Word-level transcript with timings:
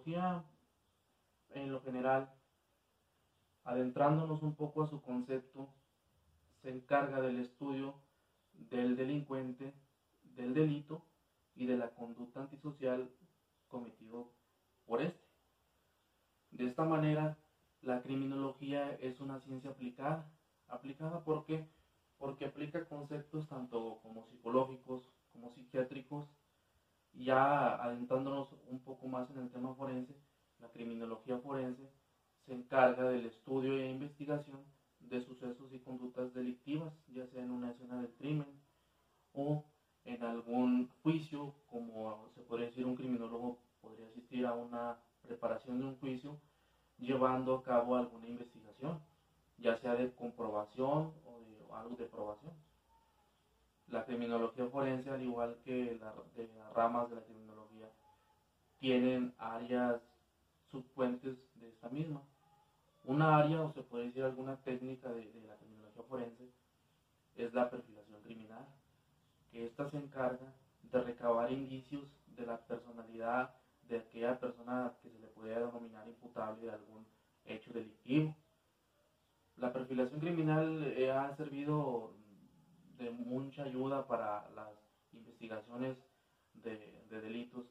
criminología, 0.00 0.44
en 1.50 1.72
lo 1.72 1.80
general, 1.82 2.32
adentrándonos 3.64 4.42
un 4.42 4.54
poco 4.54 4.82
a 4.82 4.88
su 4.88 5.00
concepto, 5.02 5.68
se 6.62 6.70
encarga 6.70 7.20
del 7.20 7.40
estudio 7.40 7.94
del 8.52 8.96
delincuente, 8.96 9.72
del 10.22 10.54
delito 10.54 11.02
y 11.54 11.66
de 11.66 11.76
la 11.76 11.90
conducta 11.90 12.40
antisocial 12.40 13.10
cometido 13.68 14.32
por 14.86 15.02
este. 15.02 15.24
De 16.50 16.66
esta 16.66 16.84
manera, 16.84 17.38
la 17.80 18.02
criminología 18.02 18.92
es 19.00 19.20
una 19.20 19.40
ciencia 19.40 19.70
aplicada. 19.70 20.30
Aplicada. 20.68 21.24
Porque 21.24 22.44
aplica 22.44 22.84
conceptos 22.86 23.48
tanto 23.48 23.98
como 24.02 24.26
psicológicos 24.26 25.02
como 25.32 25.50
psiquiátricos. 25.54 26.26
Ya 27.12 27.74
adentrándonos 27.82 28.52
un 28.68 28.78
poco 28.80 29.08
más 29.08 29.30
en 29.30 29.38
el 29.38 29.50
tema 29.50 29.74
forense, 29.74 30.14
la 30.60 30.68
criminología 30.68 31.38
forense 31.38 31.90
se 32.46 32.54
encarga 32.54 33.08
del 33.08 33.26
estudio 33.26 33.78
e 33.78 33.90
investigación 33.90 34.60
de 35.00 35.24
sucesos 35.24 35.72
y 35.72 35.78
conductas 35.80 36.32
delictivas, 36.34 36.92
ya 37.08 37.26
sea 37.28 37.42
en 37.42 37.50
una 37.50 37.70
escena 37.70 38.00
del 38.00 38.12
crimen 38.14 38.60
o 39.32 39.64
en 40.04 40.22
algún 40.22 40.88
juicio, 41.02 41.54
como 41.70 42.28
se 42.34 42.42
podría 42.42 42.66
decir 42.66 42.86
un 42.86 42.94
criminólogo 42.94 43.58
podría 43.80 44.06
asistir 44.06 44.46
a 44.46 44.54
una 44.54 44.98
preparación 45.22 45.78
de 45.78 45.86
un 45.86 45.98
juicio 45.98 46.38
llevando 46.98 47.56
a 47.56 47.62
cabo 47.62 47.96
alguna 47.96 48.28
investigación, 48.28 49.00
ya 49.58 49.78
sea 49.78 49.94
de 49.94 50.12
comprobación 50.14 51.12
o 51.24 51.40
de 51.40 51.74
algo 51.74 51.96
de 51.96 52.06
probación. 52.06 52.52
La 53.88 54.04
criminología 54.04 54.66
forense, 54.66 55.10
al 55.10 55.22
igual 55.22 55.58
que 55.64 55.98
las 56.00 56.14
ramas 56.74 57.08
de 57.08 57.16
la 57.16 57.24
criminología, 57.24 57.90
tienen 58.78 59.34
áreas 59.38 60.00
subpuentes 61.00 61.38
de 61.54 61.68
esta 61.68 61.88
misma. 61.88 62.22
Una 63.04 63.38
área, 63.38 63.62
o 63.62 63.72
se 63.72 63.82
puede 63.82 64.06
decir 64.06 64.22
alguna 64.22 64.56
técnica 64.56 65.08
de, 65.10 65.32
de 65.32 65.46
la 65.46 65.56
criminología 65.56 66.02
forense, 66.02 66.50
es 67.36 67.54
la 67.54 67.70
perfilación 67.70 68.20
criminal, 68.22 68.66
que 69.50 69.64
ésta 69.64 69.88
se 69.90 69.96
encarga 69.96 70.52
de 70.82 71.00
recabar 71.00 71.50
indicios 71.50 72.04
de 72.36 72.44
la 72.44 72.58
personalidad 72.66 73.54
de 73.88 73.98
aquella 73.98 74.38
persona 74.38 74.92
que 75.02 75.08
se 75.10 75.18
le 75.18 75.28
pudiera 75.28 75.66
denominar 75.66 76.06
imputable 76.06 76.66
de 76.66 76.72
algún 76.72 77.06
hecho 77.44 77.72
delictivo. 77.72 78.36
La 79.56 79.72
perfilación 79.72 80.20
criminal 80.20 80.82
eh, 80.96 81.10
ha 81.10 81.34
servido 81.36 82.14
de 82.98 83.10
mucha 83.10 83.64
ayuda 83.64 84.06
para 84.06 84.48
las 84.50 84.74
investigaciones 85.12 85.96
de, 86.54 86.76
delitos 87.08 87.64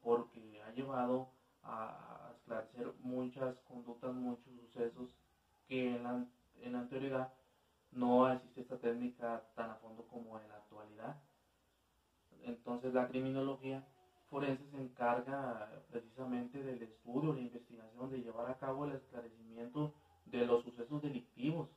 porque 0.00 0.62
ha 0.62 0.70
llevado 0.70 1.37
a, 1.62 2.32
esclarecer 2.36 2.92
muchas 3.00 3.56
conductas, 3.68 4.14
muchos 4.14 4.54
sucesos 4.54 5.14
que 5.66 5.96
en 5.96 6.02
la, 6.02 6.24
en 6.62 6.72
la 6.72 6.80
anterioridad 6.80 7.32
no 7.92 8.30
existe 8.30 8.62
esta 8.62 8.78
técnica 8.78 9.42
tan 9.54 9.70
a 9.70 9.74
fondo 9.76 10.06
como 10.08 10.38
en 10.38 10.48
la 10.48 10.56
actualidad. 10.56 11.20
Entonces 12.42 12.94
la 12.94 13.08
criminología 13.08 13.84
forense 14.30 14.64
se 14.70 14.80
encarga 14.80 15.70
precisamente 15.90 16.62
del 16.62 16.82
estudio, 16.82 17.32
la 17.32 17.40
investigación, 17.40 18.10
de 18.10 18.22
llevar 18.22 18.50
a 18.50 18.58
cabo 18.58 18.84
el 18.84 18.92
esclarecimiento 18.92 19.92
de 20.26 20.46
los 20.46 20.64
sucesos 20.64 21.02
delictivos, 21.02 21.68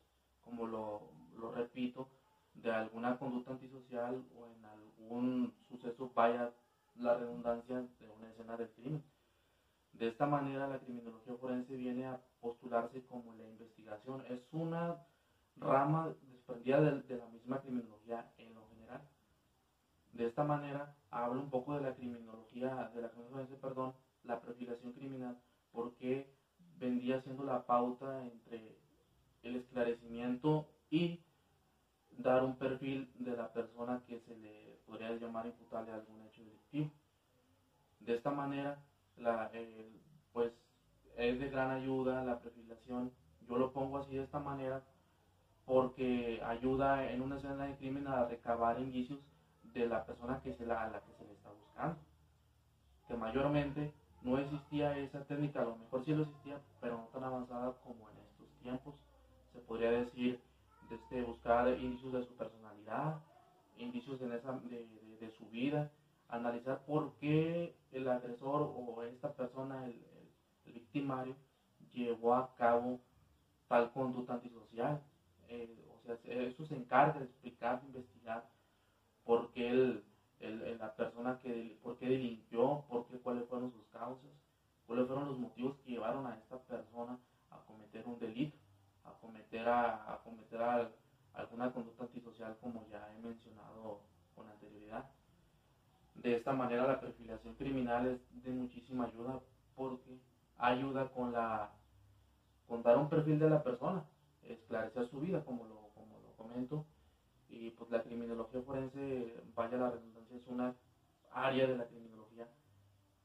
como 0.43 0.67
lo, 0.67 1.11
lo 1.37 1.51
repito, 1.51 2.09
de 2.53 2.71
alguna 2.71 3.17
conducta 3.17 3.51
antisocial 3.51 4.23
o 4.37 4.47
en 4.47 4.65
algún 4.65 5.53
suceso, 5.69 6.11
vaya 6.13 6.51
la 6.95 7.15
redundancia 7.15 7.87
de 7.99 8.09
una 8.09 8.29
escena 8.29 8.57
del 8.57 8.69
crimen. 8.71 9.03
De 10.01 10.07
esta 10.07 10.25
manera 10.25 10.65
la 10.65 10.79
criminología 10.79 11.35
forense 11.35 11.75
viene 11.75 12.07
a 12.07 12.19
postularse 12.39 13.03
como 13.03 13.35
la 13.35 13.43
investigación. 13.43 14.23
Es 14.27 14.41
una 14.51 14.97
rama 15.57 16.11
desprendida 16.21 16.81
de, 16.81 17.17
la 17.17 17.27
misma 17.27 17.59
criminología 17.59 18.25
en 18.39 18.55
lo 18.55 18.67
general. 18.69 18.99
De 20.13 20.25
esta 20.25 20.43
manera 20.43 20.91
hablo 21.11 21.39
un 21.39 21.51
poco 21.51 21.75
de 21.75 21.81
la 21.81 21.93
criminología, 21.93 22.89
de 22.95 23.01
la 23.01 23.09
forense, 23.09 23.55
perdón, 23.57 23.93
la 24.23 24.39
perfilación 24.39 24.91
criminal, 24.91 25.37
porque 25.71 26.27
vendría 26.79 27.19
siendo 27.19 27.43
la 27.43 27.61
pauta 27.61 28.25
entre 28.25 28.75
el 29.43 29.55
esclarecimiento 29.55 30.65
y 30.89 31.19
dar 32.09 32.41
un 32.41 32.55
perfil 32.55 33.07
de 33.19 33.35
la 33.35 33.51
persona 33.51 34.01
que 34.07 34.17
se 34.21 34.33
le 34.33 34.79
podría 34.83 35.13
llamar 35.13 35.45
imputable 35.45 35.91
a 35.91 35.95
algún 35.95 36.23
hecho 36.23 36.43
delictivo. 36.43 36.89
De 37.99 38.13
esta 38.13 38.31
manera, 38.31 38.81
la, 39.17 39.51
pues 40.33 40.51
es 41.17 41.39
de 41.39 41.49
gran 41.49 41.71
ayuda 41.71 42.23
la 42.23 42.39
perfilación. 42.39 43.11
Yo 43.47 43.57
lo 43.57 43.71
pongo 43.73 43.97
así 43.97 44.15
de 44.15 44.23
esta 44.23 44.39
manera 44.39 44.83
porque 45.65 46.41
ayuda 46.43 47.11
en 47.11 47.21
una 47.21 47.37
escena 47.37 47.65
de 47.65 47.77
crimen 47.77 48.07
a 48.07 48.25
recabar 48.25 48.79
indicios 48.79 49.19
de 49.63 49.87
la 49.87 50.05
persona 50.05 50.41
que 50.41 50.53
se 50.53 50.65
la, 50.65 50.83
a 50.83 50.89
la 50.89 51.01
que 51.01 51.13
se 51.13 51.25
le 51.25 51.33
está 51.33 51.49
buscando. 51.49 51.99
Que 53.07 53.15
mayormente 53.15 53.93
no 54.21 54.37
existía 54.37 54.97
esa 54.97 55.23
técnica, 55.25 55.61
a 55.61 55.65
lo 55.65 55.75
mejor 55.77 56.05
sí 56.05 56.13
lo 56.13 56.23
existía, 56.23 56.59
pero 56.79 56.97
no 56.97 57.07
tan 57.07 57.23
avanzada 57.23 57.73
como 57.83 58.09
en 58.09 58.17
estos 58.17 58.47
tiempos. 58.61 58.95
Se 59.53 59.59
podría 59.59 59.91
decir 59.91 60.41
este, 60.89 61.23
buscar 61.23 61.67
indicios 61.79 62.13
de 62.13 62.23
su 62.23 62.35
personalidad, 62.35 63.21
indicios 63.77 64.19
de, 64.19 64.27
de, 64.27 65.31
su 65.37 65.47
vida, 65.47 65.91
analizar 66.31 66.83
por 66.85 67.13
qué 67.17 67.75
el 67.91 68.07
agresor 68.07 68.73
o 68.75 69.03
esta 69.03 69.31
persona, 69.33 69.85
el, 69.85 70.01
victimario, 70.65 71.35
llevó 71.91 72.33
a 72.33 72.55
cabo 72.55 72.99
tal 73.67 73.91
conducta 73.91 74.33
antisocial. 74.33 75.01
Eh, 75.49 75.85
o 75.89 75.99
sea, 76.05 76.17
eso 76.23 76.65
se 76.65 76.75
encarga 76.75 77.19
de 77.19 77.25
explicar, 77.25 77.81
de 77.81 77.87
investigar 77.87 78.49
por 79.25 79.51
qué 79.51 79.69
el, 79.69 80.77
la 80.79 80.95
persona 80.95 81.37
que, 81.39 81.77
por 81.83 81.97
qué 81.97 82.07
delinquió, 82.07 82.85
por 82.87 83.05
qué, 83.07 83.17
cuáles 83.19 83.47
fueron 83.47 83.71
sus 83.71 83.85
causas, 83.87 84.31
cuáles 84.87 85.07
fueron 85.07 85.27
los 85.27 85.37
motivos 85.37 85.75
que 85.77 85.91
llevaron 85.91 86.25
a 86.25 86.35
esta 86.37 86.57
persona 86.59 87.19
a 87.49 87.57
cometer 87.65 88.07
un 88.07 88.17
delito 88.19 88.57
a 89.03 89.13
cometer, 89.13 89.67
a, 89.67 90.19
cometer 90.23 90.61
alguna 91.33 91.71
conducta 91.71 92.03
antisocial 92.03 92.57
como 92.61 92.85
ya 92.87 93.13
he 93.13 93.19
mencionado 93.19 94.01
con 94.35 94.47
anterioridad. 94.47 95.09
De 96.21 96.35
esta 96.35 96.53
manera 96.53 96.85
la 96.85 96.99
perfilación 96.99 97.55
criminal 97.55 98.05
es 98.05 98.43
de 98.43 98.51
muchísima 98.51 99.05
ayuda 99.05 99.39
porque 99.75 100.19
ayuda 100.59 101.09
con 101.09 101.31
la 101.31 101.71
con 102.67 102.83
dar 102.83 102.97
un 102.99 103.09
perfil 103.09 103.39
de 103.39 103.49
la 103.49 103.63
persona, 103.63 104.05
esclarecer 104.43 105.09
su 105.09 105.19
vida 105.19 105.43
como 105.43 105.65
lo, 105.65 105.89
como 105.95 106.19
lo 106.19 106.31
comento 106.37 106.85
y 107.49 107.71
pues 107.71 107.89
la 107.89 108.03
criminología 108.03 108.61
forense, 108.61 109.33
vaya 109.55 109.77
la 109.77 109.89
redundancia, 109.89 110.37
es 110.37 110.47
una 110.47 110.75
área 111.31 111.65
de 111.65 111.75
la 111.75 111.87
criminología 111.87 112.47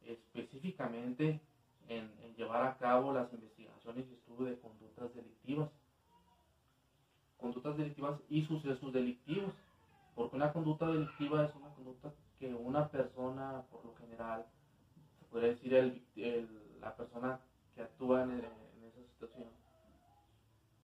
específicamente 0.03 1.41
en, 1.89 2.11
en 2.23 2.35
llevar 2.35 2.67
a 2.67 2.79
cabo 2.79 3.13
las 3.13 3.31
investigaciones 3.35 4.07
y 4.09 4.15
estudio 4.15 4.47
de 4.47 4.59
conductas 4.59 5.15
delictivas. 5.15 5.71
Conductas 7.37 7.77
delictivas 7.77 8.19
y 8.31 8.43
sucesos 8.47 8.93
delictivos. 8.93 9.53
Porque 10.15 10.37
una 10.37 10.53
conducta 10.53 10.87
delictiva 10.87 11.45
es 11.45 11.55
una 11.55 11.69
conducta 11.75 12.11
que 12.39 12.55
una 12.55 12.89
persona, 12.91 13.65
por 13.71 13.85
lo 13.85 13.95
general, 13.97 14.47
se 15.19 15.25
podría 15.27 15.51
decir 15.51 15.75
el, 15.75 16.07
el, 16.17 16.81
la 16.81 16.95
persona 16.97 17.41
que 17.75 17.83
actúa 17.83 18.23
en 18.23 18.31
esa 18.33 19.03
situación, 19.13 19.49